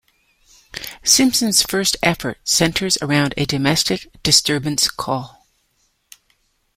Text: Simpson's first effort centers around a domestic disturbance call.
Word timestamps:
Simpson's 1.03 1.61
first 1.61 1.95
effort 2.01 2.39
centers 2.43 2.97
around 3.03 3.35
a 3.37 3.45
domestic 3.45 4.07
disturbance 4.23 4.89
call. 4.89 5.45